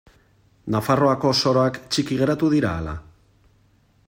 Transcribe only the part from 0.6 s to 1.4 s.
Nafarroako